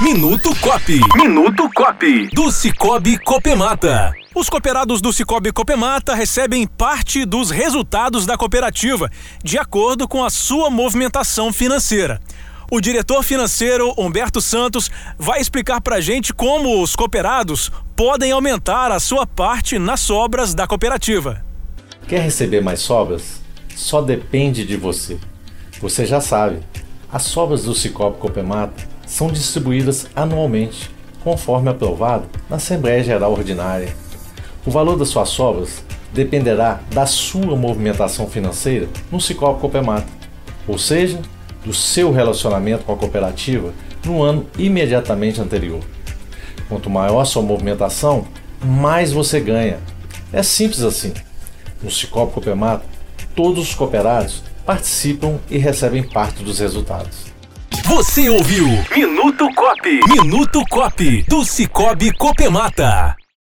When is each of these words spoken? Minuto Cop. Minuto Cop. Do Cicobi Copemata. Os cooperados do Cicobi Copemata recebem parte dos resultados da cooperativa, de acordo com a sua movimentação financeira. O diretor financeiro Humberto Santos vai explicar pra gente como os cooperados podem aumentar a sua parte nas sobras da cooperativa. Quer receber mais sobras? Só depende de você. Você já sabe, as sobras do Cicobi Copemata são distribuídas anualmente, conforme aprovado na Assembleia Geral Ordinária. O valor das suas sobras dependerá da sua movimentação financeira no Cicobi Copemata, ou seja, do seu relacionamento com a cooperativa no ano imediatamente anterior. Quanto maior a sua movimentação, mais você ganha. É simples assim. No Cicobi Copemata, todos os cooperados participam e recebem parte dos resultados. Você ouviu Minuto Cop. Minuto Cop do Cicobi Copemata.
Minuto 0.00 0.52
Cop. 0.56 1.00
Minuto 1.14 1.70
Cop. 1.72 2.28
Do 2.32 2.50
Cicobi 2.50 3.16
Copemata. 3.16 4.12
Os 4.34 4.50
cooperados 4.50 5.00
do 5.00 5.12
Cicobi 5.12 5.52
Copemata 5.52 6.16
recebem 6.16 6.66
parte 6.66 7.24
dos 7.24 7.52
resultados 7.52 8.26
da 8.26 8.36
cooperativa, 8.36 9.08
de 9.44 9.56
acordo 9.56 10.08
com 10.08 10.24
a 10.24 10.30
sua 10.30 10.68
movimentação 10.68 11.52
financeira. 11.52 12.20
O 12.72 12.80
diretor 12.80 13.22
financeiro 13.22 13.94
Humberto 13.96 14.40
Santos 14.40 14.90
vai 15.16 15.40
explicar 15.40 15.80
pra 15.80 16.00
gente 16.00 16.34
como 16.34 16.82
os 16.82 16.96
cooperados 16.96 17.70
podem 17.94 18.32
aumentar 18.32 18.90
a 18.90 18.98
sua 18.98 19.24
parte 19.24 19.78
nas 19.78 20.00
sobras 20.00 20.54
da 20.54 20.66
cooperativa. 20.66 21.44
Quer 22.08 22.20
receber 22.20 22.60
mais 22.60 22.80
sobras? 22.80 23.40
Só 23.76 24.02
depende 24.02 24.66
de 24.66 24.76
você. 24.76 25.18
Você 25.80 26.04
já 26.04 26.20
sabe, 26.20 26.58
as 27.12 27.22
sobras 27.22 27.62
do 27.62 27.76
Cicobi 27.76 28.18
Copemata 28.18 28.93
são 29.06 29.28
distribuídas 29.28 30.06
anualmente, 30.14 30.90
conforme 31.22 31.70
aprovado 31.70 32.26
na 32.48 32.56
Assembleia 32.56 33.02
Geral 33.02 33.32
Ordinária. 33.32 33.94
O 34.66 34.70
valor 34.70 34.96
das 34.96 35.08
suas 35.08 35.28
sobras 35.28 35.84
dependerá 36.12 36.80
da 36.92 37.06
sua 37.06 37.56
movimentação 37.56 38.26
financeira 38.28 38.88
no 39.10 39.20
Cicobi 39.20 39.60
Copemata, 39.60 40.06
ou 40.66 40.78
seja, 40.78 41.20
do 41.64 41.72
seu 41.72 42.12
relacionamento 42.12 42.84
com 42.84 42.92
a 42.92 42.96
cooperativa 42.96 43.72
no 44.04 44.22
ano 44.22 44.46
imediatamente 44.58 45.40
anterior. 45.40 45.80
Quanto 46.68 46.88
maior 46.88 47.20
a 47.20 47.24
sua 47.24 47.42
movimentação, 47.42 48.26
mais 48.62 49.12
você 49.12 49.40
ganha. 49.40 49.78
É 50.32 50.42
simples 50.42 50.82
assim. 50.82 51.12
No 51.82 51.90
Cicobi 51.90 52.32
Copemata, 52.32 52.84
todos 53.34 53.68
os 53.68 53.74
cooperados 53.74 54.42
participam 54.64 55.38
e 55.50 55.58
recebem 55.58 56.02
parte 56.02 56.42
dos 56.42 56.58
resultados. 56.58 57.26
Você 57.94 58.28
ouviu 58.28 58.66
Minuto 58.92 59.48
Cop. 59.54 60.00
Minuto 60.08 60.64
Cop 60.68 61.24
do 61.28 61.44
Cicobi 61.44 62.10
Copemata. 62.10 63.14